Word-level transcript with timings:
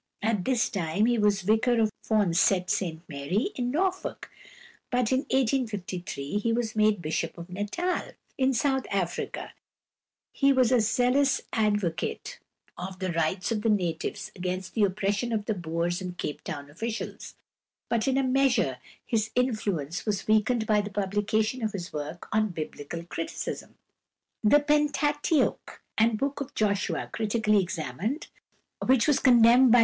At 0.23 0.45
this 0.45 0.67
time 0.71 1.05
he 1.05 1.19
was 1.19 1.43
vicar 1.43 1.79
of 1.79 1.91
Forncett 2.01 2.71
St 2.71 3.07
Mary, 3.07 3.49
in 3.55 3.69
Norfolk, 3.69 4.31
but 4.89 5.11
in 5.11 5.19
1853 5.29 6.39
he 6.39 6.51
was 6.51 6.75
made 6.75 7.03
Bishop 7.03 7.37
of 7.37 7.51
Natal. 7.51 8.13
In 8.35 8.51
South 8.51 8.87
Africa 8.89 9.53
he 10.33 10.51
was 10.51 10.71
a 10.71 10.81
zealous 10.81 11.41
advocate 11.53 12.39
of 12.79 12.97
the 12.97 13.11
rights 13.11 13.51
of 13.51 13.61
the 13.61 13.69
natives 13.69 14.31
against 14.35 14.73
the 14.73 14.83
oppression 14.85 15.31
of 15.31 15.45
the 15.45 15.53
Boers 15.53 16.01
and 16.01 16.17
Cape 16.17 16.43
Town 16.43 16.71
officials; 16.71 17.35
but 17.87 18.07
in 18.07 18.17
a 18.17 18.23
measure 18.23 18.79
his 19.05 19.29
influence 19.35 20.03
was 20.03 20.27
weakened 20.27 20.65
by 20.65 20.81
the 20.81 20.89
publication 20.89 21.61
of 21.63 21.73
his 21.73 21.93
work 21.93 22.27
on 22.31 22.49
Biblical 22.49 23.03
criticism, 23.03 23.75
"The 24.43 24.61
Pentateuch 24.61 25.83
and 25.95 26.17
Book 26.17 26.41
of 26.41 26.55
Joshua 26.55 27.07
Critically 27.13 27.61
Examined," 27.61 28.29
which 28.83 29.07
was 29.07 29.19
condemned 29.19 29.19
by 29.19 29.19
both 29.19 29.19
Houses 29.19 29.19
of 29.19 29.21
Convocation 29.21 29.41
as 29.41 29.59
heretical. 29.59 29.79